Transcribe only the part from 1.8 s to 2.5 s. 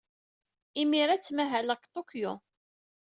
Tokyo.